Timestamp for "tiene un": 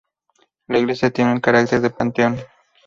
1.11-1.39